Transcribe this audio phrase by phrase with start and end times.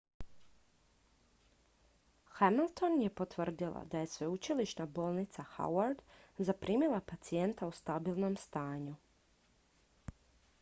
[2.37, 6.01] hamilton je potvrdila da je sveučilišna bolnica howard
[6.49, 8.95] zaprimila pacijenta u stabilnom stanju